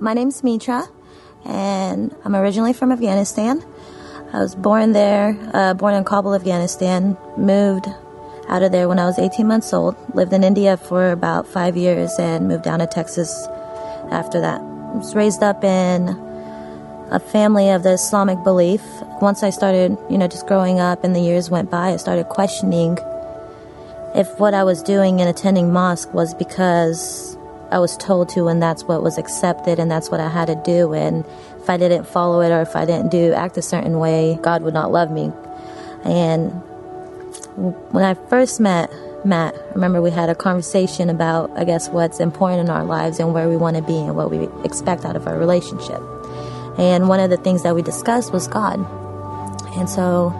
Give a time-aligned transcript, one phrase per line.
[0.00, 0.88] My name's Mitra,
[1.44, 3.62] and I'm originally from Afghanistan.
[4.32, 7.86] I was born there, uh, born in Kabul, Afghanistan, moved
[8.48, 11.76] out of there when I was 18 months old, lived in India for about five
[11.76, 13.46] years, and moved down to Texas
[14.10, 14.60] after that.
[14.60, 16.08] I was raised up in
[17.10, 18.82] a family of the Islamic belief.
[19.20, 22.28] Once I started, you know, just growing up and the years went by, I started
[22.28, 22.98] questioning
[24.14, 27.31] if what I was doing and attending mosque was because
[27.72, 30.54] I was told to and that's what was accepted and that's what I had to
[30.64, 31.24] do and
[31.62, 34.62] if I didn't follow it or if I didn't do act a certain way, God
[34.62, 35.32] would not love me.
[36.04, 36.50] And
[37.92, 38.90] when I first met
[39.24, 43.32] Matt, remember we had a conversation about, I guess, what's important in our lives and
[43.32, 46.00] where we want to be and what we expect out of our relationship.
[46.78, 48.78] And one of the things that we discussed was God.
[49.76, 50.32] And so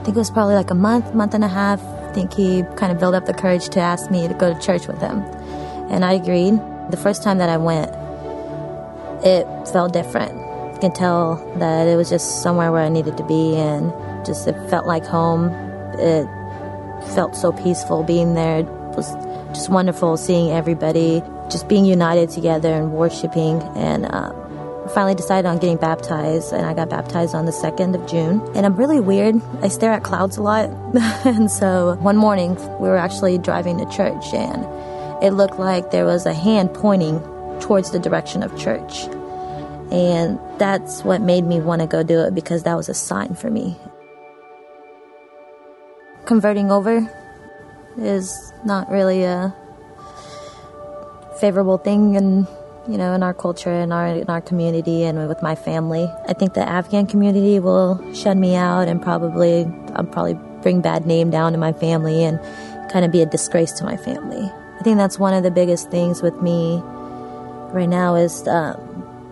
[0.00, 1.82] I think it was probably like a month, month and a half.
[1.82, 4.60] I think he kind of built up the courage to ask me to go to
[4.60, 5.22] church with him.
[5.90, 6.60] And I agreed.
[6.90, 7.90] The first time that I went,
[9.24, 10.34] it felt different.
[10.74, 13.92] You can tell that it was just somewhere where I needed to be and
[14.24, 15.50] just it felt like home.
[15.98, 16.26] It
[17.14, 18.60] felt so peaceful being there.
[18.60, 19.12] It was
[19.52, 24.32] just wonderful seeing everybody just being united together and worshiping and uh,
[24.88, 28.40] finally decided on getting baptized, and I got baptized on the 2nd of June.
[28.54, 29.40] And I'm really weird.
[29.62, 30.70] I stare at clouds a lot.
[31.24, 34.64] and so one morning, we were actually driving to church, and
[35.22, 37.20] it looked like there was a hand pointing
[37.60, 39.04] towards the direction of church.
[39.90, 43.34] And that's what made me want to go do it because that was a sign
[43.34, 43.76] for me.
[46.26, 47.08] Converting over
[47.96, 49.54] is not really a
[51.40, 52.46] favorable thing in
[52.88, 56.10] you know, in our culture, in our in our community, and with my family.
[56.26, 61.06] I think the Afghan community will shut me out, and probably I'll probably bring bad
[61.06, 62.40] name down to my family, and
[62.90, 64.50] kind of be a disgrace to my family.
[64.78, 66.80] I think that's one of the biggest things with me
[67.72, 68.76] right now is um,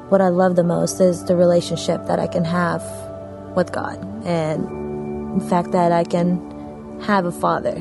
[0.08, 2.82] what I love the most is the relationship that I can have
[3.54, 7.76] with God, and the fact that I can have a father,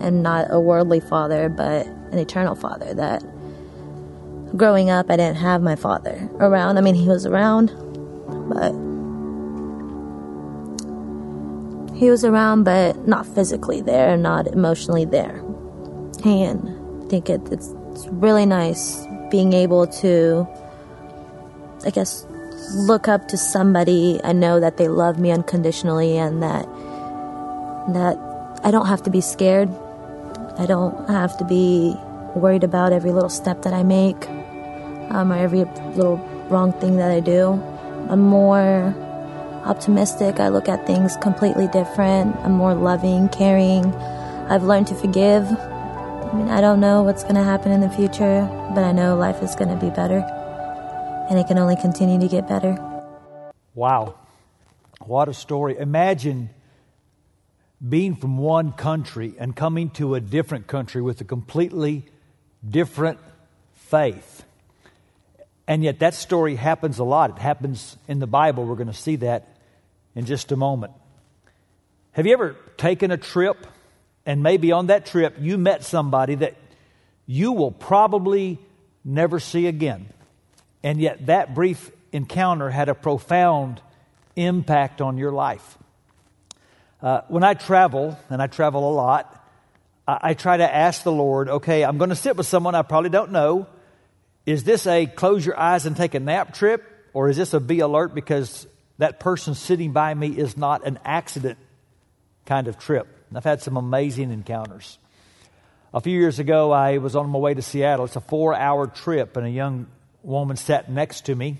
[0.00, 3.24] and not a worldly father, but an eternal father that
[4.56, 6.78] growing up, I didn't have my father around.
[6.78, 7.68] I mean, he was around,
[8.48, 8.72] but
[11.96, 15.42] he was around, but not physically there, not emotionally there.
[16.24, 16.77] And
[17.08, 20.46] think it, it's, it's really nice being able to,
[21.84, 22.26] I guess,
[22.74, 26.66] look up to somebody and know that they love me unconditionally and that
[27.94, 28.18] that
[28.62, 29.70] I don't have to be scared.
[30.58, 31.94] I don't have to be
[32.34, 34.28] worried about every little step that I make
[35.10, 35.64] um, or every
[35.94, 36.16] little
[36.50, 37.52] wrong thing that I do.
[38.10, 38.94] I'm more
[39.64, 40.40] optimistic.
[40.40, 42.36] I look at things completely different.
[42.36, 43.94] I'm more loving, caring.
[44.50, 45.44] I've learned to forgive.
[46.30, 49.16] I mean, I don't know what's going to happen in the future, but I know
[49.16, 50.18] life is going to be better.
[51.30, 52.76] And it can only continue to get better.
[53.74, 54.14] Wow.
[55.00, 55.78] What a story.
[55.78, 56.50] Imagine
[57.86, 62.04] being from one country and coming to a different country with a completely
[62.68, 63.18] different
[63.74, 64.44] faith.
[65.66, 67.30] And yet, that story happens a lot.
[67.30, 68.66] It happens in the Bible.
[68.66, 69.56] We're going to see that
[70.14, 70.92] in just a moment.
[72.12, 73.66] Have you ever taken a trip
[74.28, 76.54] and maybe on that trip you met somebody that
[77.26, 78.58] you will probably
[79.02, 80.10] never see again?
[80.82, 83.80] And yet, that brief encounter had a profound
[84.36, 85.78] impact on your life.
[87.02, 89.34] Uh, when I travel, and I travel a lot,
[90.06, 92.82] I, I try to ask the Lord, okay, I'm going to sit with someone I
[92.82, 93.66] probably don't know.
[94.44, 96.84] Is this a close your eyes and take a nap trip?
[97.14, 98.66] Or is this a be alert because
[98.98, 101.56] that person sitting by me is not an accident
[102.44, 103.17] kind of trip?
[103.36, 104.98] I've had some amazing encounters.
[105.92, 108.04] A few years ago, I was on my way to Seattle.
[108.04, 109.86] It's a four hour trip, and a young
[110.22, 111.58] woman sat next to me.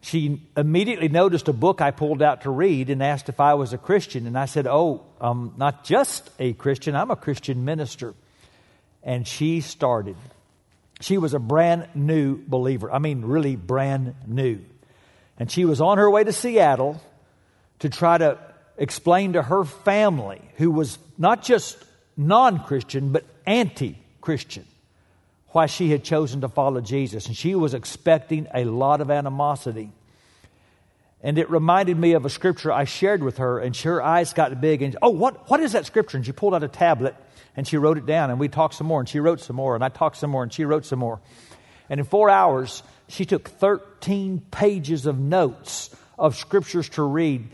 [0.00, 3.72] She immediately noticed a book I pulled out to read and asked if I was
[3.72, 4.26] a Christian.
[4.26, 8.14] And I said, Oh, I'm not just a Christian, I'm a Christian minister.
[9.02, 10.16] And she started.
[11.00, 12.90] She was a brand new believer.
[12.92, 14.60] I mean, really brand new.
[15.38, 17.00] And she was on her way to Seattle
[17.78, 18.38] to try to
[18.78, 21.76] explain to her family, who was not just
[22.16, 24.66] non Christian, but anti Christian,
[25.48, 27.26] why she had chosen to follow Jesus.
[27.26, 29.90] And she was expecting a lot of animosity.
[31.20, 34.60] And it reminded me of a scripture I shared with her, and her eyes got
[34.60, 34.82] big.
[34.82, 36.16] And, oh, what, what is that scripture?
[36.16, 37.16] And she pulled out a tablet
[37.58, 39.74] and she wrote it down, and we talked some more, and she wrote some more,
[39.74, 41.20] and I talked some more, and she wrote some more.
[41.90, 47.48] And in four hours, she took 13 pages of notes of scriptures to read,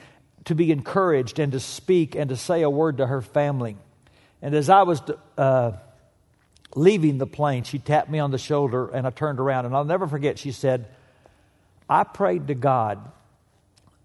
[0.47, 3.77] to be encouraged, and to speak, and to say a word to her family.
[4.43, 5.01] And as I was
[5.39, 5.73] uh,
[6.75, 9.85] leaving the plane, she tapped me on the shoulder, and I turned around, and I'll
[9.85, 10.87] never forget, she said,
[11.89, 12.99] I prayed to God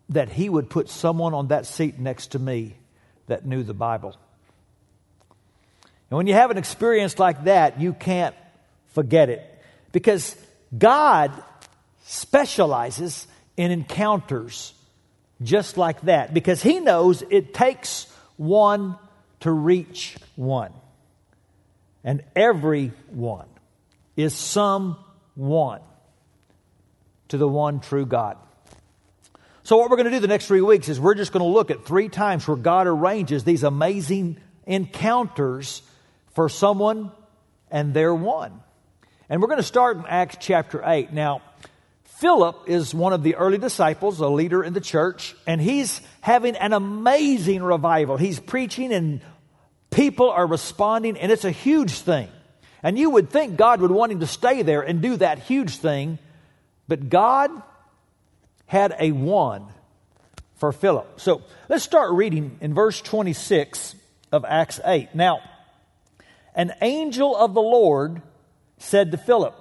[0.09, 2.75] that He would put someone on that seat next to me
[3.27, 4.15] that knew the Bible.
[6.09, 8.36] And when you have an experience like that, you can't
[8.94, 9.45] forget it
[9.91, 10.36] because
[10.75, 11.31] God
[12.06, 14.74] specializes in encounters
[15.41, 18.07] just like that because He knows it takes
[18.38, 18.97] one
[19.41, 20.71] to reach one.
[22.03, 23.47] And every one
[24.15, 24.97] is some
[25.36, 25.81] one
[27.30, 28.38] to the one true God.
[29.63, 31.50] So, what we're going to do the next three weeks is we're just going to
[31.51, 35.83] look at three times where God arranges these amazing encounters
[36.33, 37.12] for someone
[37.69, 38.62] and their one.
[39.30, 41.13] And we're going to start in Acts chapter 8.
[41.13, 41.41] Now,
[42.19, 46.57] Philip is one of the early disciples, a leader in the church, and he's having
[46.57, 48.18] an amazing revival.
[48.18, 49.21] He's preaching, and
[49.89, 52.27] people are responding, and it's a huge thing.
[52.83, 55.77] And you would think God would want him to stay there and do that huge
[55.77, 56.19] thing,
[56.89, 57.51] but God
[58.65, 59.68] had a one
[60.57, 61.22] for Philip.
[61.22, 63.95] So let's start reading in verse 26
[64.33, 65.15] of Acts 8.
[65.15, 65.39] Now,
[66.54, 68.22] an angel of the Lord
[68.77, 69.56] said to Philip,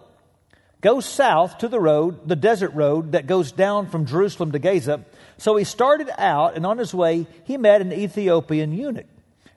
[0.81, 5.05] Go south to the road, the desert road that goes down from Jerusalem to Gaza.
[5.37, 9.07] So he started out, and on his way, he met an Ethiopian eunuch,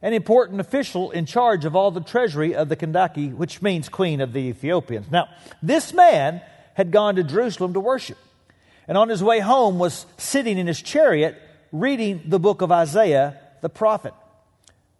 [0.01, 4.19] an important official in charge of all the treasury of the Kandake, which means queen
[4.19, 5.11] of the Ethiopians.
[5.11, 5.29] Now,
[5.61, 6.41] this man
[6.73, 8.17] had gone to Jerusalem to worship,
[8.87, 11.39] and on his way home was sitting in his chariot
[11.71, 14.13] reading the book of Isaiah the prophet.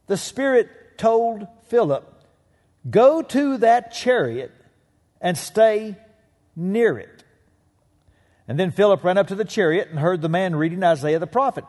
[0.06, 2.08] The Spirit told Philip,
[2.90, 4.52] Go to that chariot
[5.20, 5.96] and stay
[6.56, 7.24] near it.
[8.48, 11.28] And then Philip ran up to the chariot and heard the man reading Isaiah the
[11.28, 11.64] prophet.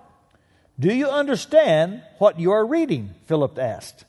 [0.81, 3.14] Do you understand what you are reading?
[3.26, 4.05] Philip asked.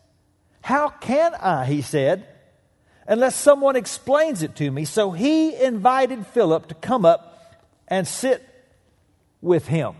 [0.62, 2.25] How can I, he said,
[3.06, 4.86] unless someone explains it to me?
[4.86, 8.42] So he invited Philip to come up and sit
[9.42, 9.96] with him.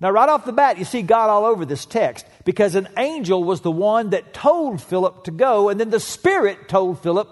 [0.00, 3.44] Now, right off the bat, you see God all over this text because an angel
[3.44, 7.28] was the one that told Philip to go, and then the Spirit told Philip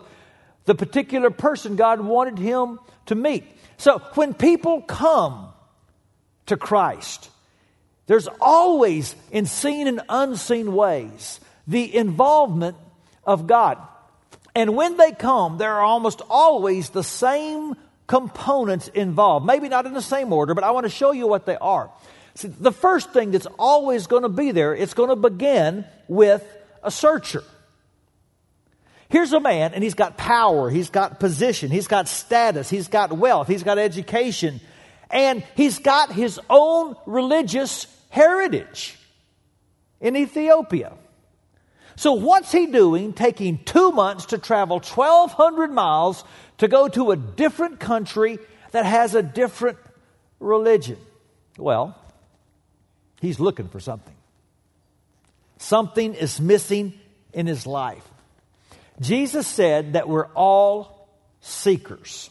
[0.64, 3.44] the particular person God wanted him to meet.
[3.78, 5.48] So when people come
[6.46, 7.30] to Christ,
[8.06, 12.76] there's always, in seen and unseen ways, the involvement
[13.24, 13.78] of God.
[14.54, 17.74] And when they come, there are almost always the same
[18.06, 19.46] components involved.
[19.46, 21.90] Maybe not in the same order, but I want to show you what they are.
[22.34, 26.44] See, the first thing that's always going to be there, it's going to begin with
[26.82, 27.44] a searcher.
[29.12, 33.12] Here's a man, and he's got power, he's got position, he's got status, he's got
[33.12, 34.58] wealth, he's got education,
[35.10, 38.96] and he's got his own religious heritage
[40.00, 40.94] in Ethiopia.
[41.94, 46.24] So, what's he doing taking two months to travel 1,200 miles
[46.56, 48.38] to go to a different country
[48.70, 49.76] that has a different
[50.40, 50.96] religion?
[51.58, 51.94] Well,
[53.20, 54.16] he's looking for something.
[55.58, 56.94] Something is missing
[57.34, 58.08] in his life.
[59.00, 61.08] Jesus said that we're all
[61.40, 62.30] seekers.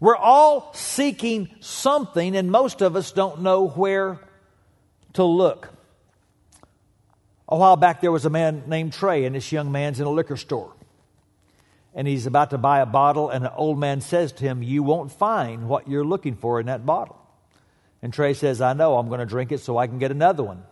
[0.00, 4.20] We're all seeking something, and most of us don't know where
[5.14, 5.68] to look.
[7.48, 10.10] A while back, there was a man named Trey, and this young man's in a
[10.10, 10.72] liquor store.
[11.94, 14.82] And he's about to buy a bottle, and an old man says to him, You
[14.82, 17.18] won't find what you're looking for in that bottle.
[18.02, 20.44] And Trey says, I know, I'm going to drink it so I can get another
[20.44, 20.62] one.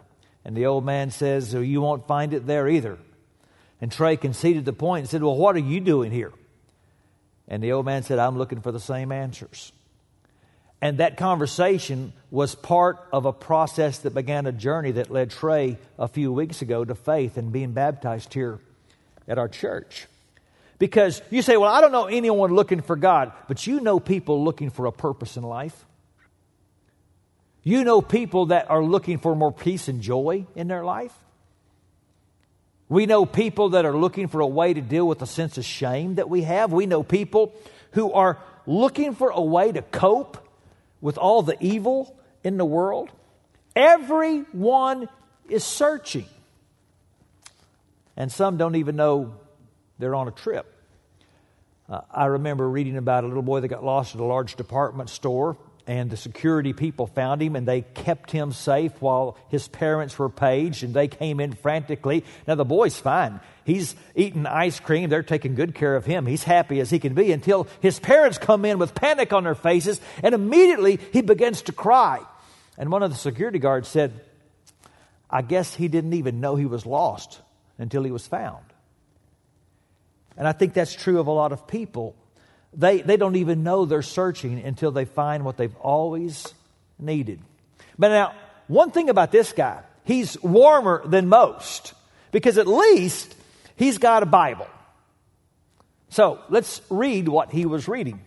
[0.45, 2.99] And the old man says, You won't find it there either.
[3.81, 6.33] And Trey conceded the point and said, Well, what are you doing here?
[7.49, 9.73] And the old man said, I'm looking for the same answers.
[10.81, 15.79] And that conversation was part of a process that began a journey that led Trey
[15.99, 18.61] a few weeks ago to faith and being baptized here
[19.27, 20.07] at our church.
[20.79, 24.45] Because you say, Well, I don't know anyone looking for God, but you know people
[24.45, 25.85] looking for a purpose in life.
[27.63, 31.13] You know people that are looking for more peace and joy in their life.
[32.89, 35.65] We know people that are looking for a way to deal with the sense of
[35.65, 36.73] shame that we have.
[36.73, 37.53] We know people
[37.93, 40.39] who are looking for a way to cope
[41.01, 43.11] with all the evil in the world.
[43.75, 45.09] Everyone
[45.49, 46.27] is searching.
[48.17, 49.35] And some don't even know
[49.99, 50.73] they're on a trip.
[51.89, 55.11] Uh, I remember reading about a little boy that got lost at a large department
[55.11, 60.19] store and the security people found him and they kept him safe while his parents
[60.19, 62.25] were paged and they came in frantically.
[62.47, 63.41] Now, the boy's fine.
[63.65, 65.09] He's eating ice cream.
[65.09, 66.27] They're taking good care of him.
[66.27, 69.55] He's happy as he can be until his parents come in with panic on their
[69.55, 72.21] faces and immediately he begins to cry.
[72.77, 74.21] And one of the security guards said,
[75.31, 77.41] I guess he didn't even know he was lost
[77.79, 78.65] until he was found.
[80.37, 82.17] And I think that's true of a lot of people
[82.77, 86.55] they, they don't even know they're searching until they find what they've always
[86.99, 87.41] needed.
[87.99, 88.35] But now,
[88.69, 91.95] one thing about this guy, he's warmer than most
[92.33, 93.35] because at least
[93.77, 94.69] he's got a Bible.
[96.11, 98.21] So let's read what he was reading.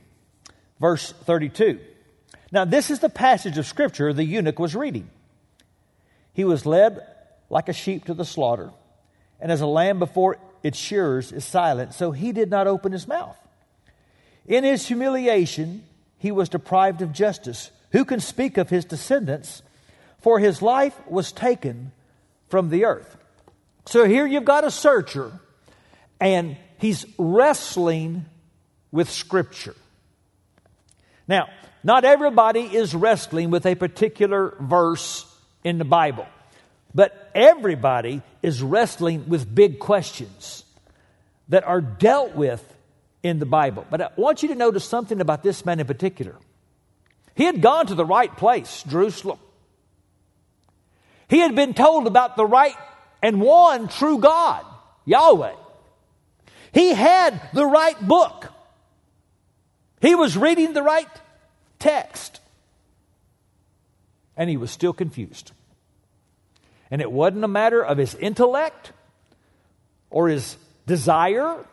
[0.80, 1.80] Verse 32.
[2.52, 5.10] Now, this is the passage of Scripture the eunuch was reading.
[6.34, 7.06] He was led
[7.50, 8.72] like a sheep to the slaughter,
[9.40, 13.08] and as a lamb before its shearers is silent, so he did not open his
[13.08, 13.38] mouth.
[14.50, 15.84] In his humiliation,
[16.18, 17.70] he was deprived of justice.
[17.92, 19.62] Who can speak of his descendants?
[20.22, 21.92] For his life was taken
[22.50, 23.16] from the earth.
[23.86, 25.32] So here you've got a searcher,
[26.20, 28.26] and he's wrestling
[28.92, 29.76] with Scripture.
[31.28, 31.48] Now,
[31.84, 35.26] not everybody is wrestling with a particular verse
[35.64, 36.26] in the Bible,
[36.94, 40.66] but everybody is wrestling with big questions
[41.50, 42.76] that are dealt with
[43.24, 43.86] in the Bible.
[43.90, 46.36] But I want you to notice something about this man in particular.
[47.36, 49.40] He had gone to the right place, Jerusalem.
[51.28, 52.76] He had been told about the right
[53.22, 54.66] and one true God,
[55.06, 55.56] Yahweh.
[56.74, 58.48] He had the right book.
[60.02, 61.08] He was reading the right
[61.78, 62.40] text.
[64.38, 65.52] And he was still confused.
[66.92, 68.94] And it wasn't a matter of his intellect
[70.10, 70.58] or his
[70.88, 71.66] desire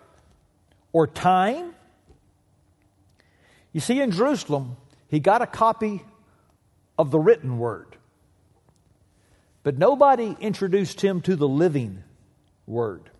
[0.96, 1.74] or time.
[3.74, 6.02] You see, in Jerusalem, he got a copy
[6.96, 7.98] of the written word.
[9.62, 12.02] But nobody introduced him to the living
[12.66, 13.10] word.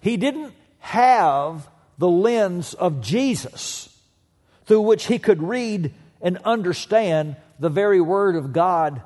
[0.00, 3.94] He didn't have the lens of Jesus
[4.64, 5.92] through which he could read
[6.22, 9.02] and understand the very word of God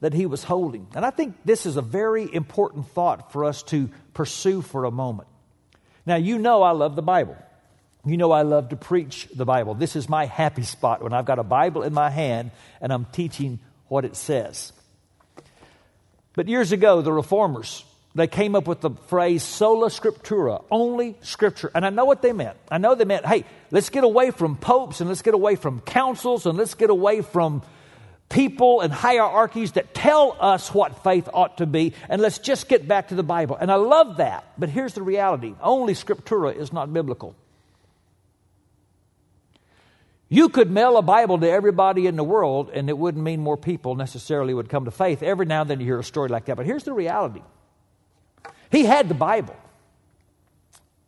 [0.00, 0.88] that he was holding.
[0.92, 4.90] And I think this is a very important thought for us to pursue for a
[4.90, 5.28] moment.
[6.06, 7.36] Now, you know I love the Bible.
[8.04, 9.74] You know I love to preach the Bible.
[9.74, 13.04] This is my happy spot when I've got a Bible in my hand and I'm
[13.06, 13.58] teaching
[13.88, 14.72] what it says.
[16.34, 17.84] But years ago, the reformers,
[18.14, 21.72] they came up with the phrase sola scriptura, only scripture.
[21.74, 22.56] And I know what they meant.
[22.70, 25.80] I know they meant, hey, let's get away from popes and let's get away from
[25.80, 27.62] councils and let's get away from
[28.28, 32.88] people and hierarchies that tell us what faith ought to be and let's just get
[32.88, 33.56] back to the Bible.
[33.56, 34.44] And I love that.
[34.58, 37.34] But here's the reality only scriptura is not biblical.
[40.28, 43.56] You could mail a Bible to everybody in the world, and it wouldn't mean more
[43.56, 45.22] people necessarily would come to faith.
[45.22, 46.56] Every now and then you hear a story like that.
[46.56, 47.42] But here's the reality
[48.70, 49.56] he had the Bible,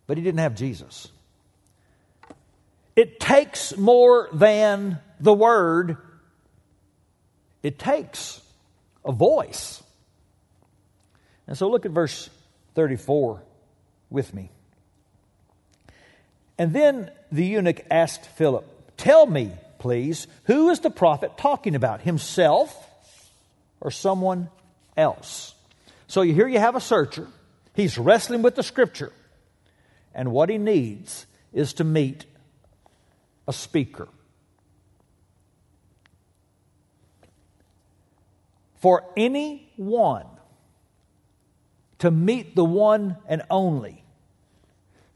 [0.06, 1.08] but he didn't have Jesus.
[2.94, 5.98] It takes more than the Word,
[7.62, 8.40] it takes
[9.04, 9.82] a voice.
[11.46, 12.30] And so look at verse
[12.74, 13.42] 34
[14.10, 14.50] with me.
[16.58, 18.64] And then the eunuch asked Philip,
[18.96, 22.74] Tell me, please, who is the prophet talking about, himself
[23.80, 24.48] or someone
[24.96, 25.54] else?
[26.08, 27.28] So here you have a searcher
[27.78, 29.12] He's wrestling with the scripture.
[30.12, 32.24] And what he needs is to meet
[33.46, 34.08] a speaker.
[38.78, 40.26] For anyone
[41.98, 44.04] to meet the one and only,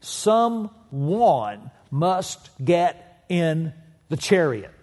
[0.01, 3.73] someone must get in
[4.09, 4.73] the chariot.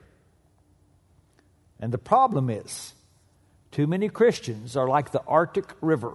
[1.79, 2.95] And the problem is,
[3.71, 6.15] too many Christians are like the Arctic River.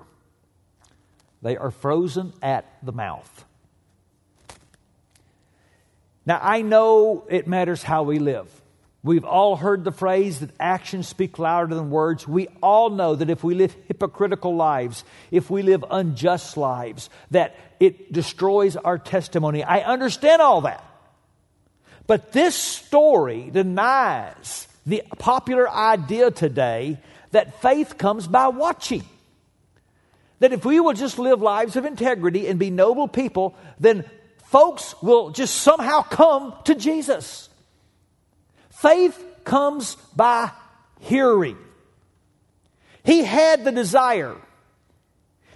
[1.42, 3.46] They are frozen at the mouth.
[6.26, 8.50] Now, I know it matters how we live.
[9.06, 12.28] We've all heard the phrase that actions speak louder than words.
[12.28, 17.56] We all know that if we live hypocritical lives, if we live unjust lives, that
[17.80, 19.64] it destroys our testimony.
[19.64, 20.84] I understand all that.
[22.08, 26.98] But this story denies the popular idea today
[27.30, 29.04] that faith comes by watching.
[30.40, 34.04] That if we will just live lives of integrity and be noble people, then
[34.46, 37.50] folks will just somehow come to Jesus.
[38.76, 40.52] Faith comes by
[41.00, 41.58] hearing.
[43.04, 44.36] He had the desire,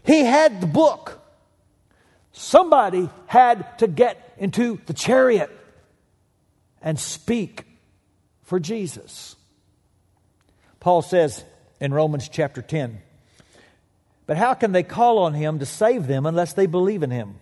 [0.03, 1.15] he had the book.
[2.31, 5.49] Somebody had to get into the chariot
[6.81, 7.65] and speak
[8.43, 9.35] for Jesus.
[10.79, 11.43] Paul says
[11.81, 13.01] in Romans chapter 10
[14.29, 17.39] but how can they call on him to save them unless they believe in him?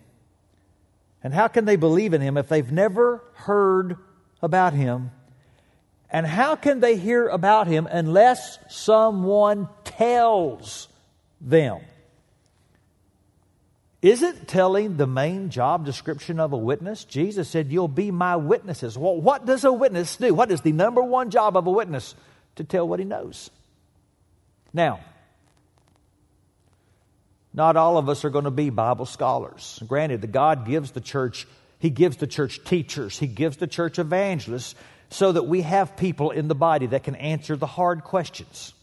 [1.22, 3.98] And how can they believe in him if they've never heard
[4.40, 5.10] about him?
[6.10, 10.88] And how can they hear about him unless someone tells
[11.40, 11.80] them?
[14.00, 17.04] isn't telling the main job description of a witness.
[17.04, 18.96] Jesus said, You'll be my witnesses.
[18.96, 20.32] Well, what does a witness do?
[20.34, 22.14] What is the number one job of a witness?
[22.56, 23.50] To tell what he knows.
[24.72, 25.00] Now,
[27.52, 29.82] not all of us are going to be Bible scholars.
[29.86, 31.46] Granted, the God gives the church,
[31.78, 34.74] He gives the church teachers, He gives the church evangelists,
[35.10, 38.74] so that we have people in the body that can answer the hard questions.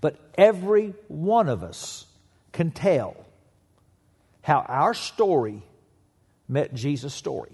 [0.00, 2.06] But every one of us
[2.52, 3.16] can tell
[4.42, 5.62] how our story
[6.48, 7.52] met Jesus' story.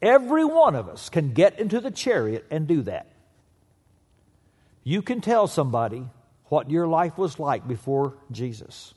[0.00, 3.06] Every one of us can get into the chariot and do that.
[4.82, 6.04] You can tell somebody
[6.46, 8.94] what your life was like before Jesus.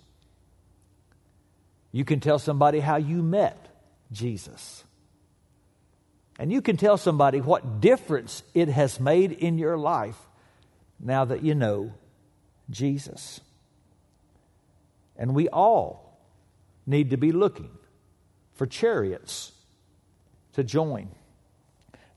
[1.91, 3.69] You can tell somebody how you met
[4.11, 4.83] Jesus.
[6.37, 10.17] And you can tell somebody what difference it has made in your life
[10.99, 11.93] now that you know
[12.69, 13.39] Jesus.
[15.17, 16.19] And we all
[16.85, 17.69] need to be looking
[18.53, 19.51] for chariots
[20.53, 21.09] to join.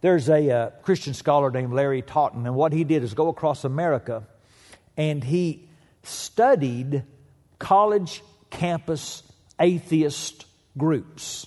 [0.01, 3.65] There's a uh, Christian scholar named Larry Taunton, and what he did is go across
[3.65, 4.25] America
[4.97, 5.69] and he
[6.03, 7.05] studied
[7.59, 9.23] college campus
[9.61, 10.47] atheist
[10.77, 11.47] groups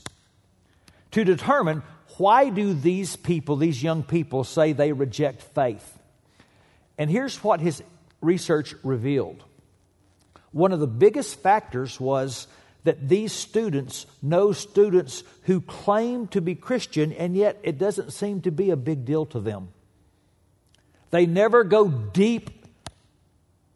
[1.11, 1.83] to determine
[2.21, 5.99] why do these people these young people say they reject faith
[6.97, 7.83] and here's what his
[8.21, 9.43] research revealed
[10.51, 12.47] one of the biggest factors was
[12.83, 18.41] that these students know students who claim to be Christian, and yet it doesn't seem
[18.41, 19.69] to be a big deal to them.
[21.11, 22.49] They never go deep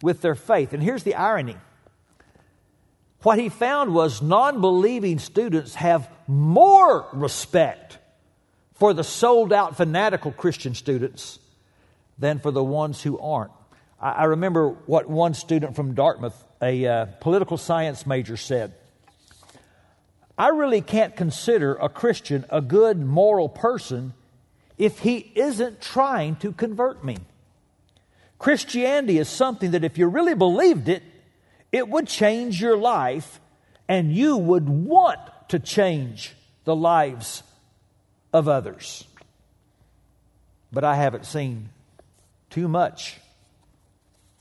[0.02, 0.74] with their faith.
[0.74, 1.58] And here's the irony
[3.22, 7.98] what he found was non believing students have more respect
[8.76, 11.40] for the sold out fanatical Christian students
[12.18, 13.52] than for the ones who aren't.
[14.00, 18.74] I, remember what one student from Dartmouth, a uh, political science major, said.
[20.38, 24.14] I really can't consider a Christian a good moral person
[24.78, 27.18] if he isn't trying to convert me.
[28.38, 31.02] Christianity is something that if you really believed it,
[31.72, 33.40] it would change your life
[33.88, 36.36] and you would want to change
[36.66, 37.44] the lives
[38.36, 39.06] of others.
[40.70, 41.70] But I haven't seen
[42.50, 43.18] too much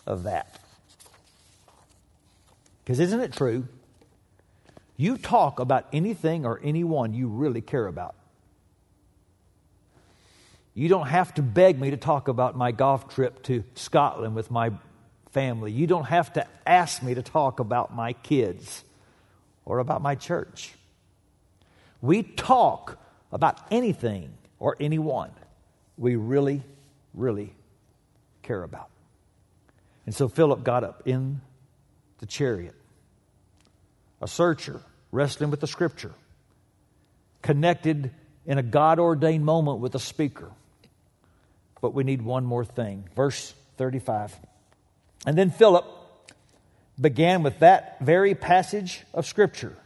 [0.05, 0.59] of that.
[2.83, 3.69] Because isn't it true?
[4.97, 8.17] You talk about anything or anyone you really care about.
[10.75, 14.51] You don't have to beg me to talk about my golf trip to Scotland with
[14.51, 14.73] my
[15.31, 15.71] family.
[15.71, 18.83] You don't have to ask me to talk about my kids
[19.65, 20.73] or about my church.
[22.03, 22.99] We talk
[23.35, 25.31] about anything or anyone
[25.99, 26.63] we really,
[27.13, 27.53] really
[28.43, 28.89] care about.
[30.07, 31.41] And so Philip got up in
[32.19, 32.75] the chariot
[34.23, 34.81] a searcher,
[35.13, 36.13] wrestling with the scripture,
[37.43, 38.11] connected
[38.47, 40.51] in a God ordained moment with a speaker.
[41.83, 43.07] But we need one more thing.
[43.15, 44.35] Verse 35.
[45.27, 45.85] And then Philip
[46.99, 49.77] began with that very passage of scripture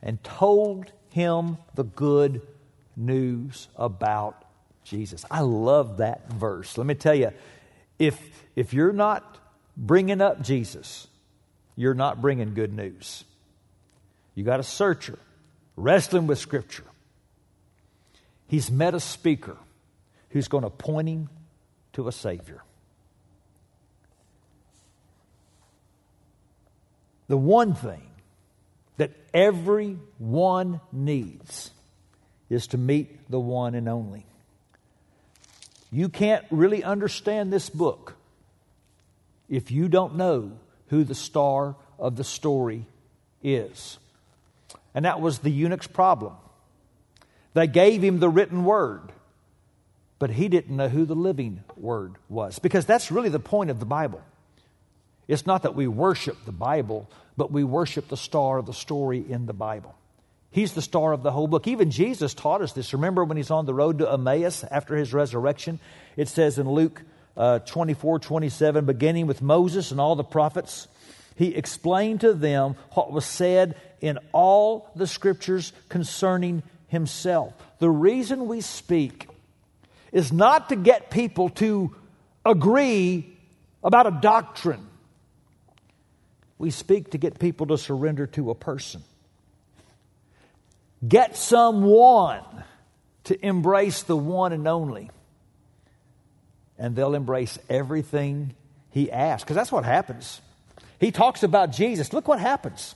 [0.00, 2.40] and told him the good
[2.96, 4.44] news about
[4.84, 5.24] Jesus.
[5.30, 6.76] I love that verse.
[6.76, 7.30] Let me tell you,
[7.98, 8.20] if,
[8.56, 9.38] if you're not
[9.76, 11.06] bringing up Jesus,
[11.76, 13.24] you're not bringing good news.
[14.34, 15.18] You got a searcher
[15.76, 16.84] wrestling with Scripture.
[18.48, 19.56] He's met a speaker
[20.30, 21.28] who's going to point him
[21.94, 22.62] to a Savior.
[27.28, 28.02] The one thing
[28.98, 31.70] that everyone needs
[32.52, 34.26] is to meet the one and only.
[35.90, 38.14] You can't really understand this book
[39.48, 40.52] if you don't know
[40.88, 42.86] who the star of the story
[43.42, 43.98] is.
[44.94, 46.34] And that was the eunuch's problem.
[47.54, 49.12] They gave him the written word,
[50.18, 52.58] but he didn't know who the living word was.
[52.58, 54.22] Because that's really the point of the Bible.
[55.28, 59.24] It's not that we worship the Bible, but we worship the star of the story
[59.26, 59.94] in the Bible.
[60.52, 61.66] He's the star of the whole book.
[61.66, 62.92] Even Jesus taught us this.
[62.92, 65.80] Remember when he's on the road to Emmaus after his resurrection?
[66.16, 67.02] It says in Luke
[67.36, 70.88] uh, 24 27, beginning with Moses and all the prophets,
[71.36, 77.54] he explained to them what was said in all the scriptures concerning himself.
[77.78, 79.28] The reason we speak
[80.12, 81.96] is not to get people to
[82.44, 83.38] agree
[83.82, 84.86] about a doctrine.
[86.58, 89.02] We speak to get people to surrender to a person.
[91.06, 92.44] Get someone
[93.24, 95.10] to embrace the one and only.
[96.78, 98.54] And they'll embrace everything
[98.90, 99.44] he asks.
[99.44, 100.40] Because that's what happens.
[101.00, 102.12] He talks about Jesus.
[102.12, 102.94] Look what happens.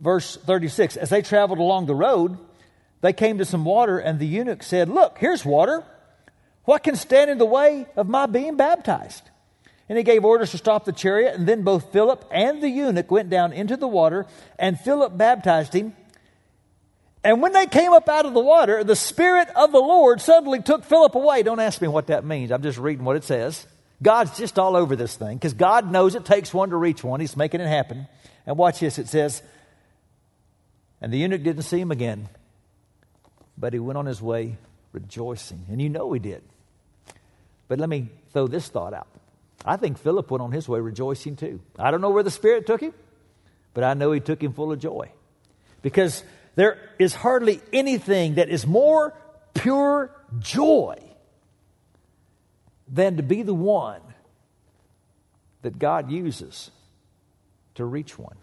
[0.00, 2.38] verse 36 As they traveled along the road,
[3.00, 5.84] they came to some water, and the eunuch said, Look, here's water.
[6.64, 9.22] What can stand in the way of my being baptized?
[9.88, 13.10] And he gave orders to stop the chariot, and then both Philip and the eunuch
[13.10, 14.24] went down into the water,
[14.58, 15.94] and Philip baptized him.
[17.24, 20.60] And when they came up out of the water, the Spirit of the Lord suddenly
[20.60, 21.42] took Philip away.
[21.42, 22.52] Don't ask me what that means.
[22.52, 23.66] I'm just reading what it says.
[24.02, 27.20] God's just all over this thing because God knows it takes one to reach one.
[27.20, 28.06] He's making it happen.
[28.46, 29.42] And watch this it says,
[31.00, 32.28] And the eunuch didn't see him again,
[33.56, 34.58] but he went on his way
[34.92, 35.64] rejoicing.
[35.70, 36.42] And you know he did.
[37.68, 39.08] But let me throw this thought out.
[39.64, 41.60] I think Philip went on his way rejoicing too.
[41.78, 42.92] I don't know where the Spirit took him,
[43.72, 45.10] but I know he took him full of joy.
[45.80, 46.22] Because
[46.54, 49.14] there is hardly anything that is more
[49.54, 50.98] pure joy
[52.88, 54.00] than to be the one
[55.62, 56.70] that God uses
[57.74, 58.36] to reach one.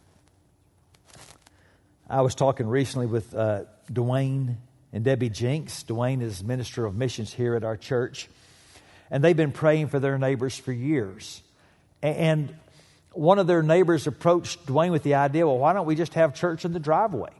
[2.09, 4.57] I was talking recently with uh, Dwayne
[4.91, 5.83] and Debbie Jinks.
[5.83, 8.27] Dwayne is minister of missions here at our church,
[9.09, 11.41] and they've been praying for their neighbors for years.
[12.01, 12.53] And
[13.13, 16.33] one of their neighbors approached Dwayne with the idea, well, why don't we just have
[16.33, 17.31] church in the driveway?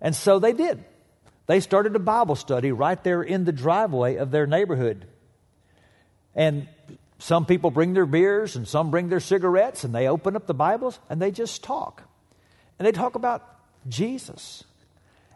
[0.00, 0.84] And so they did.
[1.46, 5.06] They started a Bible study right there in the driveway of their neighborhood.
[6.34, 6.68] And
[7.18, 10.54] some people bring their beers and some bring their cigarettes and they open up the
[10.54, 12.02] Bibles and they just talk.
[12.78, 13.42] And they talk about
[13.88, 14.64] Jesus.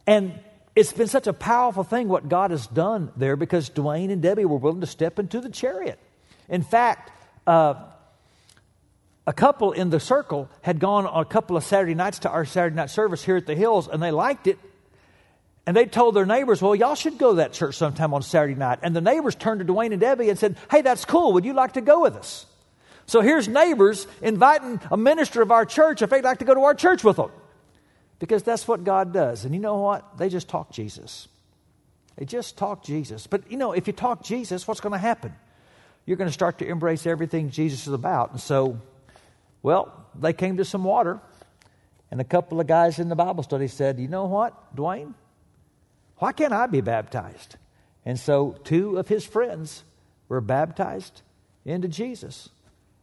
[0.06, 0.38] And
[0.76, 4.44] it's been such a powerful thing what God has done there because Dwayne and Debbie
[4.44, 5.98] were willing to step into the chariot.
[6.48, 7.10] In fact,
[7.46, 7.74] uh,
[9.26, 12.44] a couple in the circle had gone on a couple of Saturday nights to our
[12.44, 14.58] Saturday night service here at the Hills and they liked it
[15.66, 18.54] and they told their neighbors, well, y'all should go to that church sometime on Saturday
[18.54, 18.80] night.
[18.82, 21.34] And the neighbors turned to Dwayne and Debbie and said, hey, that's cool.
[21.34, 22.46] Would you like to go with us?
[23.06, 26.62] So here's neighbors inviting a minister of our church if they'd like to go to
[26.62, 27.30] our church with them.
[28.18, 29.44] Because that's what God does.
[29.44, 30.18] And you know what?
[30.18, 31.28] They just talk Jesus.
[32.16, 33.26] They just talk Jesus.
[33.26, 35.34] But you know, if you talk Jesus, what's going to happen?
[36.04, 38.32] You're going to start to embrace everything Jesus is about.
[38.32, 38.80] And so,
[39.62, 41.20] well, they came to some water.
[42.10, 45.14] And a couple of guys in the Bible study said, You know what, Dwayne?
[46.18, 47.56] Why can't I be baptized?
[48.04, 49.84] And so two of his friends
[50.28, 51.22] were baptized
[51.64, 52.48] into Jesus.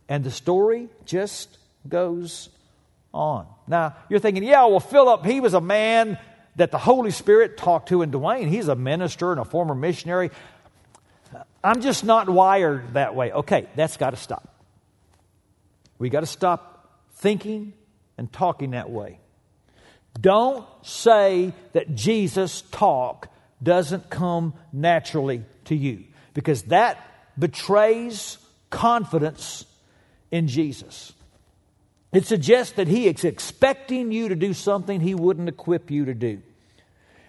[0.09, 2.49] And the story just goes
[3.13, 3.47] on.
[3.67, 6.17] Now, you're thinking, yeah, well, Philip, he was a man
[6.55, 8.47] that the Holy Spirit talked to in Dwayne.
[8.47, 10.31] He's a minister and a former missionary.
[11.63, 13.31] I'm just not wired that way.
[13.31, 14.56] Okay, that's got to stop.
[15.99, 17.73] We got to stop thinking
[18.17, 19.19] and talking that way.
[20.19, 23.29] Don't say that Jesus' talk
[23.61, 26.97] doesn't come naturally to you because that
[27.37, 28.37] betrays
[28.69, 29.65] confidence
[30.31, 31.13] in Jesus.
[32.11, 36.13] It suggests that he is expecting you to do something he wouldn't equip you to
[36.13, 36.41] do.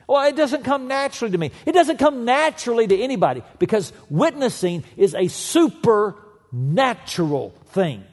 [0.07, 1.50] Well, it doesn't come naturally to me.
[1.66, 8.04] It doesn't come naturally to anybody because witnessing is a supernatural thing.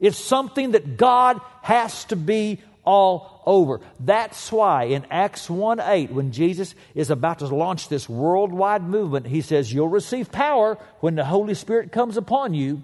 [0.00, 3.80] It's something that God has to be all over.
[4.00, 9.26] That's why in Acts 1 8, when Jesus is about to launch this worldwide movement,
[9.26, 12.82] he says, You'll receive power when the Holy Spirit comes upon you,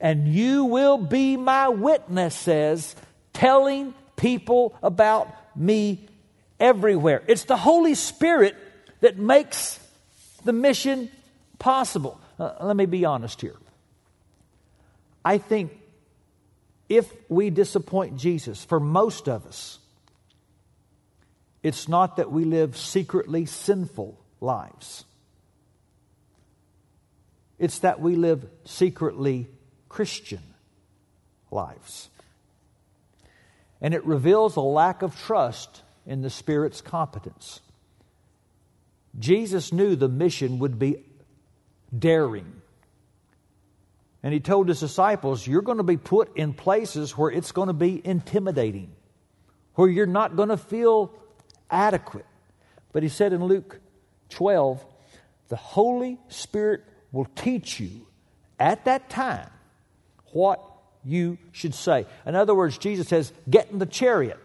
[0.00, 2.96] and you will be my witnesses,
[3.32, 6.08] telling people about me
[6.58, 7.22] everywhere.
[7.26, 8.56] It's the Holy Spirit
[9.00, 9.78] that makes
[10.44, 11.10] the mission
[11.58, 12.20] possible.
[12.38, 13.56] Uh, let me be honest here.
[15.24, 15.77] I think
[16.88, 19.78] if we disappoint Jesus, for most of us,
[21.62, 25.04] it's not that we live secretly sinful lives.
[27.58, 29.48] It's that we live secretly
[29.88, 30.42] Christian
[31.50, 32.08] lives.
[33.80, 37.60] And it reveals a lack of trust in the Spirit's competence.
[39.18, 41.04] Jesus knew the mission would be
[41.96, 42.62] daring
[44.22, 47.68] and he told his disciples, You're going to be put in places where it's going
[47.68, 48.90] to be intimidating,
[49.74, 51.12] where you're not going to feel
[51.70, 52.26] adequate.
[52.92, 53.78] But he said in Luke
[54.30, 54.84] 12,
[55.48, 58.06] The Holy Spirit will teach you
[58.58, 59.48] at that time
[60.32, 60.60] what
[61.04, 62.06] you should say.
[62.26, 64.38] In other words, Jesus says, Get in the chariot.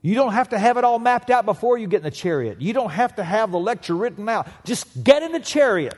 [0.00, 2.60] You don't have to have it all mapped out before you get in the chariot.
[2.60, 4.48] You don't have to have the lecture written out.
[4.64, 5.94] Just get in the chariot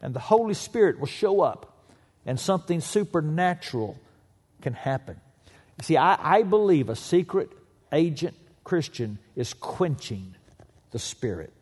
[0.00, 1.70] and the Holy Spirit will show up
[2.26, 3.98] and something supernatural
[4.62, 5.20] can happen.
[5.78, 7.50] You See, I, I believe a secret
[7.92, 10.34] agent Christian is quenching
[10.90, 11.52] the Spirit.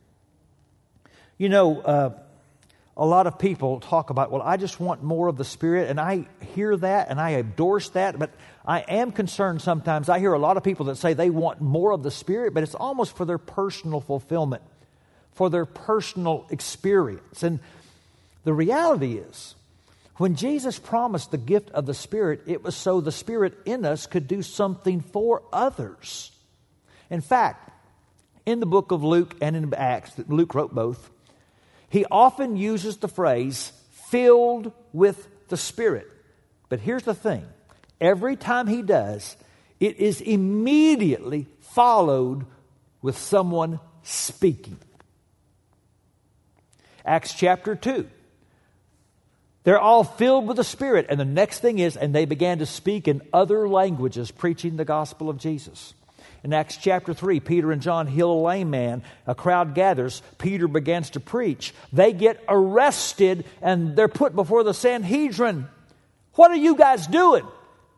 [1.37, 2.11] You know, uh,
[2.96, 6.01] a lot of people talk about, well, I just want more of the Spirit, and
[6.01, 8.31] I hear that and I endorse that, but
[8.66, 10.09] I am concerned sometimes.
[10.09, 12.64] I hear a lot of people that say they want more of the Spirit, but
[12.64, 14.62] it's almost for their personal fulfillment,
[15.33, 17.44] for their personal experience.
[17.44, 17.61] And
[18.48, 19.56] the reality is,
[20.16, 24.06] when Jesus promised the gift of the Spirit, it was so the Spirit in us
[24.06, 26.32] could do something for others.
[27.11, 27.70] In fact,
[28.46, 31.11] in the book of Luke and in Acts, that Luke wrote both,
[31.90, 33.70] he often uses the phrase
[34.08, 36.11] filled with the Spirit.
[36.70, 37.44] But here's the thing
[38.00, 39.37] every time he does,
[39.78, 42.46] it is immediately followed
[43.02, 44.78] with someone speaking.
[47.04, 48.08] Acts chapter 2.
[49.68, 51.09] They're all filled with the Spirit.
[51.11, 54.85] And the next thing is, and they began to speak in other languages, preaching the
[54.87, 55.92] gospel of Jesus.
[56.42, 59.02] In Acts chapter 3, Peter and John heal a lame man.
[59.26, 60.22] A crowd gathers.
[60.38, 61.74] Peter begins to preach.
[61.92, 65.68] They get arrested and they're put before the Sanhedrin.
[66.33, 67.46] What are you guys doing?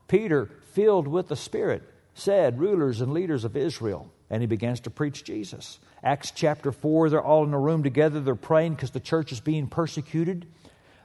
[0.08, 4.10] Peter, filled with the Spirit, said, Rulers and leaders of Israel.
[4.28, 5.78] And he begins to preach Jesus.
[6.02, 8.18] Acts chapter 4, they're all in a room together.
[8.18, 10.48] They're praying because the church is being persecuted.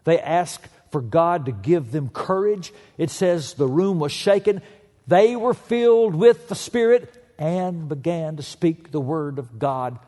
[0.05, 2.71] They ask for God to give them courage.
[2.97, 4.61] It says the room was shaken.
[5.07, 9.99] They were filled with the Spirit and began to speak the word of God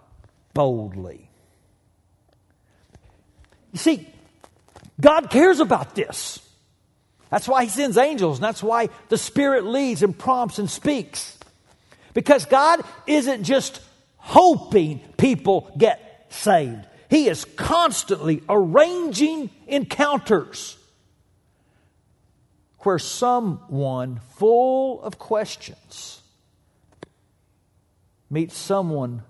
[0.53, 1.29] boldly.
[3.73, 4.07] You see,
[4.99, 6.39] God cares about this.
[7.29, 11.37] That's why He sends angels, and that's why the Spirit leads and prompts and speaks.
[12.13, 13.81] Because God isn't just
[14.17, 20.77] hoping people get saved, He is constantly arranging encounters
[22.79, 26.21] where someone full of questions
[28.29, 29.23] meets someone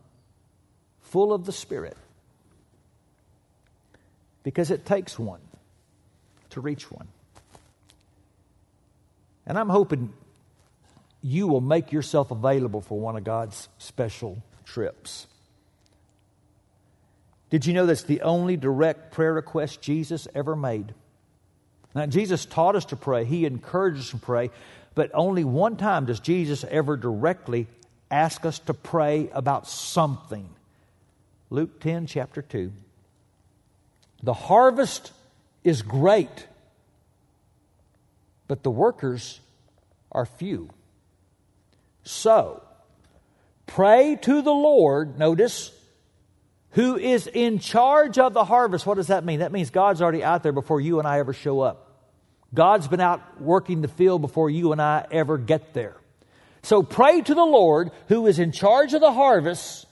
[1.02, 1.98] full of the Spirit.
[4.44, 5.42] Because it takes one
[6.52, 7.08] to reach one.
[9.46, 10.14] And I'm hoping
[11.22, 15.28] you will make yourself available for one of God's special trips.
[17.50, 20.94] Did you know that's the only direct prayer request Jesus ever made?
[21.96, 24.52] Now, Jesus taught us to pray, He encouraged us to pray,
[24.96, 27.68] but only one time does Jesus ever directly
[28.12, 30.50] ask us to pray about something.
[31.50, 32.72] Luke 10, chapter 2.
[34.24, 35.12] The harvest
[35.64, 36.48] is great,
[38.48, 39.40] but the workers
[40.12, 40.70] are few.
[42.04, 42.64] So,
[43.66, 45.72] pray to the Lord, notice,
[46.72, 48.86] who is in charge of the harvest.
[48.86, 49.40] What does that mean?
[49.40, 51.88] That means God's already out there before you and I ever show up.
[52.54, 55.98] God's been out working the field before you and I ever get there.
[56.64, 59.86] So pray to the Lord who is in charge of the harvest.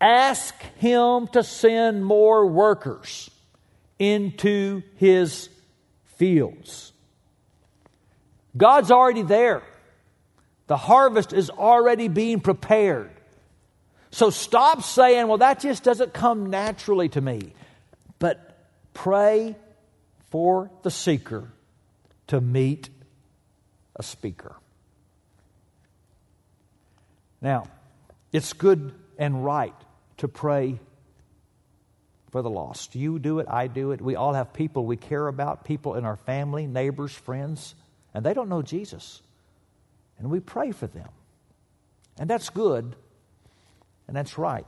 [0.00, 3.30] Ask him to send more workers
[3.98, 5.48] into his
[6.16, 6.92] fields.
[8.56, 9.62] God's already there.
[10.66, 13.10] The harvest is already being prepared.
[14.10, 17.52] So stop saying, well, that just doesn't come naturally to me.
[18.18, 18.56] But
[18.94, 19.56] pray
[20.30, 21.50] for the seeker
[22.28, 22.88] to meet
[23.94, 24.56] a speaker.
[27.40, 27.68] Now,
[28.32, 29.74] it's good and right
[30.18, 30.78] to pray
[32.30, 32.94] for the lost.
[32.94, 34.00] You do it, I do it.
[34.00, 37.74] We all have people we care about, people in our family, neighbors, friends,
[38.12, 39.22] and they don't know Jesus.
[40.18, 41.08] And we pray for them.
[42.18, 42.96] And that's good,
[44.06, 44.66] and that's right.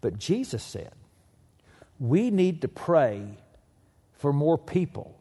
[0.00, 0.92] But Jesus said,
[1.98, 3.38] we need to pray
[4.18, 5.18] for more people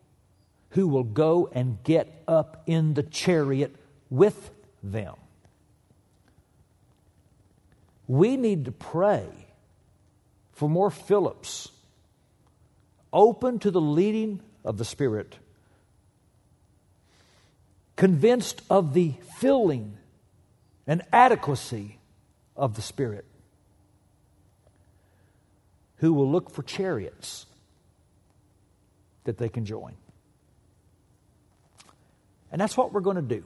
[0.71, 3.75] who will go and get up in the chariot
[4.09, 5.15] with them.
[8.07, 9.25] We need to pray
[10.53, 11.69] for more Philips,
[13.13, 15.37] open to the leading of the Spirit,
[17.95, 19.97] convinced of the filling
[20.87, 21.97] and adequacy
[22.55, 23.25] of the Spirit,
[25.97, 27.45] who will look for chariots
[29.23, 29.93] that they can join.
[32.51, 33.43] And that's what we're going to do.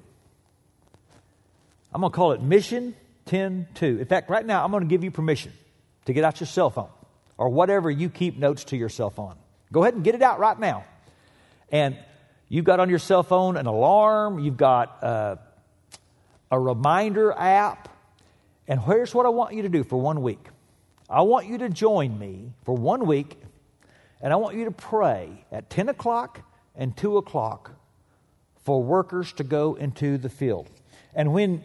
[1.94, 4.00] I'm going to call it Mission 10 2.
[4.00, 5.54] In fact, right now, I'm going to give you permission
[6.06, 6.90] to get out your cell phone
[7.38, 9.36] or whatever you keep notes to yourself on.
[9.72, 10.86] Go ahead and get it out right now.
[11.72, 11.98] And
[12.50, 15.36] you've got on your cell phone an alarm, you've got uh,
[16.52, 17.90] a reminder app.
[18.68, 20.48] And here's what I want you to do for one week
[21.10, 23.40] I want you to join me for one week,
[24.22, 26.42] and I want you to pray at 10 o'clock
[26.76, 27.72] and 2 o'clock
[28.64, 30.68] for workers to go into the field.
[31.14, 31.64] And when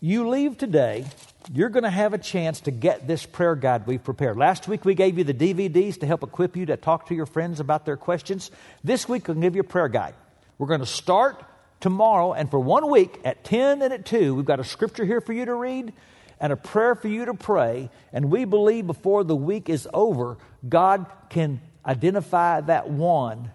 [0.00, 1.06] you leave today,
[1.52, 4.36] you're going to have a chance to get this prayer guide we've prepared.
[4.36, 7.26] Last week we gave you the DVDs to help equip you to talk to your
[7.26, 8.50] friends about their questions.
[8.82, 10.14] This week we'll give you a prayer guide.
[10.58, 11.42] We're going to start
[11.80, 15.20] tomorrow, and for one week at 10 and at 2, we've got a scripture here
[15.20, 15.92] for you to read
[16.40, 17.90] and a prayer for you to pray.
[18.12, 20.38] And we believe before the week is over,
[20.68, 23.50] God can identify that one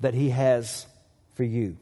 [0.00, 0.86] that He has
[1.34, 1.76] for you.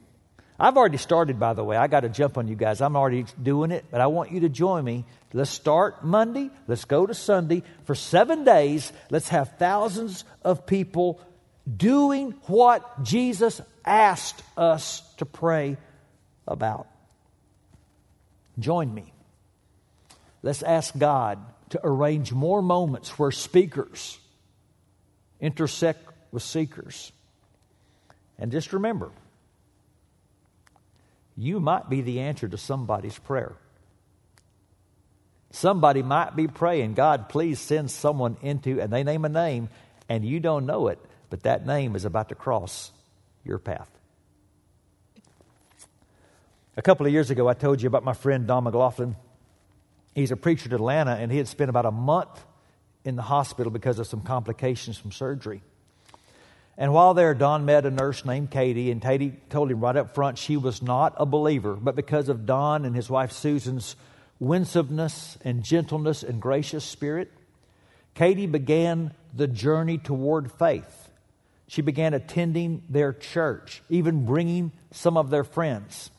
[0.58, 1.76] I've already started, by the way.
[1.78, 2.82] I got to jump on you guys.
[2.82, 5.06] I'm already doing it, but I want you to join me.
[5.32, 6.50] Let's start Monday.
[6.66, 7.62] Let's go to Sunday.
[7.84, 11.18] For seven days, let's have thousands of people
[11.76, 15.76] doing what Jesus asked us to pray
[16.46, 16.86] about.
[18.58, 19.12] Join me.
[20.42, 21.38] Let's ask God
[21.70, 24.18] to arrange more moments where speakers
[25.40, 27.12] intersect with seekers.
[28.38, 29.10] And just remember,
[31.36, 33.54] you might be the answer to somebody's prayer.
[35.52, 39.68] Somebody might be praying, God, please send someone into, and they name a name,
[40.08, 40.98] and you don't know it,
[41.30, 42.92] but that name is about to cross
[43.44, 43.90] your path.
[46.76, 49.16] A couple of years ago, I told you about my friend Don McLaughlin.
[50.14, 52.44] He's a preacher in Atlanta, and he had spent about a month
[53.04, 55.62] in the hospital because of some complications from surgery.
[56.76, 60.14] And while there, Don met a nurse named Katie, and Katie told him right up
[60.14, 63.96] front she was not a believer, but because of Don and his wife Susan's
[64.38, 67.30] winsomeness and gentleness and gracious spirit,
[68.14, 71.09] Katie began the journey toward faith.
[71.70, 76.10] She began attending their church, even bringing some of their friends.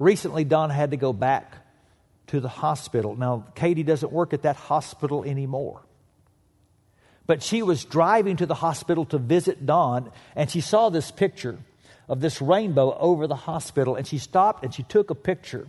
[0.00, 1.54] Recently, Don had to go back
[2.26, 3.14] to the hospital.
[3.14, 5.82] Now, Katie doesn't work at that hospital anymore.
[7.28, 11.56] But she was driving to the hospital to visit Don, and she saw this picture
[12.08, 15.68] of this rainbow over the hospital, and she stopped and she took a picture.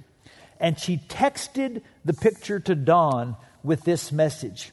[0.60, 4.72] And she texted the picture to Don with this message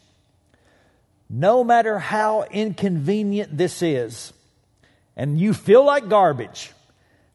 [1.28, 4.32] No matter how inconvenient this is,
[5.18, 6.72] and you feel like garbage,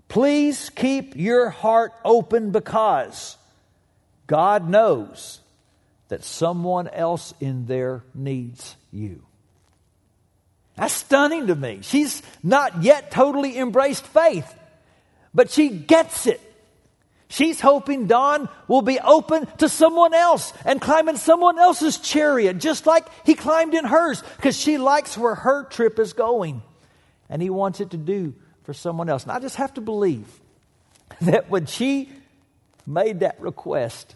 [0.08, 3.38] please keep your heart open because
[4.26, 5.41] God knows
[6.08, 9.22] that someone else in there needs you.
[10.76, 11.80] That's stunning to me.
[11.82, 14.52] She's not yet totally embraced faith,
[15.34, 16.41] but she gets it.
[17.28, 22.60] She's hoping Don will be open to someone else and climb in someone else's chariot,
[22.60, 26.62] just like he climbed in hers, because she likes where her trip is going.
[27.34, 29.24] And he wants it to do for someone else.
[29.24, 30.28] And I just have to believe
[31.22, 32.10] that when she
[32.86, 34.15] made that request,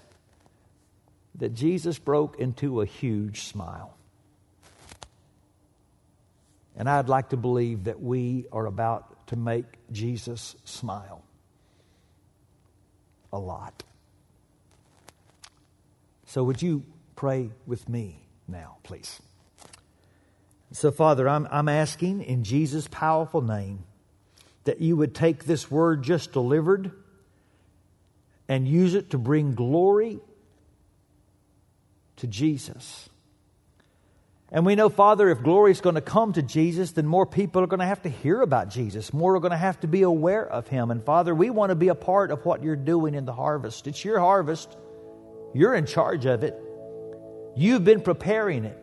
[1.34, 3.96] that Jesus broke into a huge smile.
[6.76, 11.24] And I'd like to believe that we are about to make Jesus smile
[13.34, 13.82] a lot.
[16.28, 16.84] So, would you
[17.16, 19.20] pray with me now, please?
[20.72, 23.84] So, Father, I'm, I'm asking in Jesus' powerful name
[24.66, 26.92] that you would take this word just delivered
[28.50, 30.20] and use it to bring glory
[32.18, 33.10] to Jesus.
[34.52, 37.62] And we know, Father, if glory is going to come to Jesus, then more people
[37.62, 39.14] are going to have to hear about Jesus.
[39.14, 40.90] More are going to have to be aware of Him.
[40.90, 43.88] And Father, we want to be a part of what you're doing in the harvest.
[43.88, 44.78] It's your harvest,
[45.54, 46.62] you're in charge of it,
[47.56, 48.82] you've been preparing it.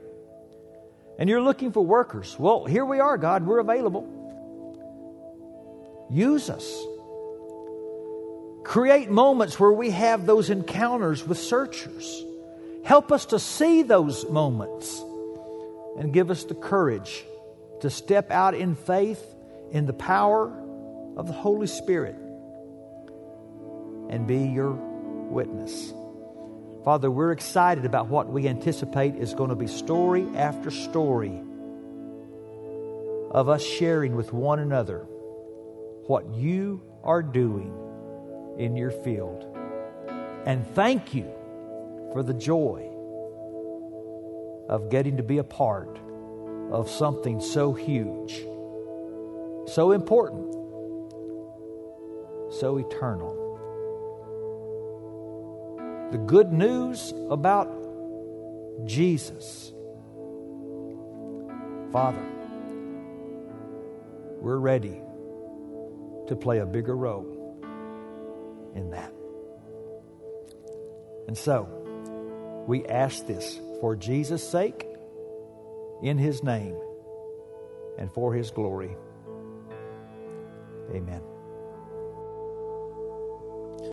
[1.18, 2.36] And you're looking for workers.
[2.38, 4.10] Well, here we are, God, we're available.
[6.10, 6.84] Use us.
[8.64, 12.24] Create moments where we have those encounters with searchers.
[12.84, 15.02] Help us to see those moments
[15.98, 17.24] and give us the courage
[17.80, 19.22] to step out in faith
[19.70, 20.52] in the power
[21.16, 22.16] of the Holy Spirit
[24.10, 25.92] and be your witness.
[26.84, 31.42] Father, we're excited about what we anticipate is going to be story after story
[33.30, 35.06] of us sharing with one another
[36.06, 37.72] what you are doing
[38.58, 39.46] in your field.
[40.44, 41.24] And thank you
[42.12, 42.90] for the joy
[44.68, 45.98] of getting to be a part
[46.70, 48.46] of something so huge,
[49.72, 50.52] so important,
[52.52, 53.43] so eternal.
[56.10, 57.68] The good news about
[58.84, 59.72] Jesus.
[61.92, 62.24] Father,
[64.40, 65.00] we're ready
[66.28, 67.26] to play a bigger role
[68.74, 69.12] in that.
[71.26, 71.68] And so,
[72.66, 74.86] we ask this for Jesus' sake,
[76.02, 76.76] in His name,
[77.98, 78.96] and for His glory.
[80.90, 81.33] Amen.